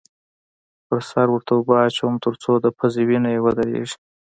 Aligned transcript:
پر 0.87 0.99
سر 1.09 1.27
ورته 1.31 1.51
اوبه 1.55 1.75
اچوم؛ 1.87 2.13
تر 2.25 2.33
څو 2.43 2.51
د 2.63 2.65
پوزې 2.77 3.03
وینه 3.09 3.29
یې 3.33 3.39
ودرېږې. 3.43 3.95